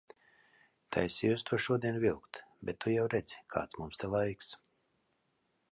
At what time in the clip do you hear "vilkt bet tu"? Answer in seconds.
2.05-2.95